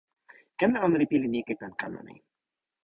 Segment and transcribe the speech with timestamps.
[0.57, 2.15] ken la, ona li pilin ike tan kama mi.